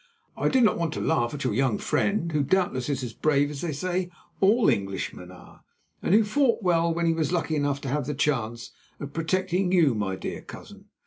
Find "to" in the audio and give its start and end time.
0.95-0.99, 7.81-7.87